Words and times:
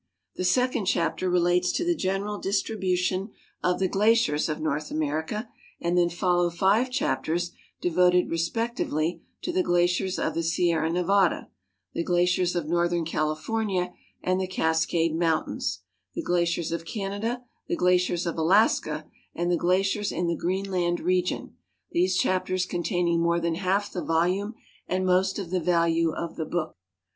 The 0.35 0.43
second 0.43 0.85
chai)ter 0.85 1.31
relates 1.31 1.71
to 1.73 1.85
the 1.85 1.93
general 1.93 2.39
distribution 2.39 3.29
of 3.61 3.77
the 3.77 3.87
glaciers 3.87 4.49
of 4.49 4.59
North 4.59 4.89
America, 4.89 5.47
and 5.79 5.95
then 5.95 6.09
follow 6.09 6.49
five 6.49 6.89
chap 6.89 7.23
ters 7.25 7.51
devoted 7.81 8.27
respectively 8.31 9.21
to 9.43 9.51
the 9.51 9.61
glaciers 9.61 10.17
of 10.17 10.33
the 10.33 10.41
Sierra 10.41 10.89
Nevada, 10.89 11.51
the 11.93 12.03
glaciers 12.03 12.55
of 12.55 12.65
northern 12.67 13.05
California 13.05 13.93
and 14.23 14.41
the 14.41 14.47
Cascade 14.47 15.13
mountains, 15.15 15.83
the 16.15 16.23
glaciers 16.23 16.71
of 16.71 16.83
Canada, 16.83 17.43
the 17.67 17.75
glaciers 17.75 18.25
of 18.25 18.39
Alaska, 18.39 19.05
and 19.35 19.51
the 19.51 19.55
glaciers 19.55 20.11
in 20.11 20.25
the 20.25 20.35
Greenland 20.35 20.99
region, 20.99 21.55
these 21.91 22.17
chapters 22.17 22.65
containing 22.65 23.21
more 23.21 23.39
than 23.39 23.53
half 23.53 23.91
the 23.93 24.03
volume 24.03 24.55
and 24.87 25.05
most 25.05 25.37
of 25.37 25.51
the 25.51 25.59
value 25.59 26.11
of 26.11 26.37
the 26.37 26.45
book. 26.45 26.75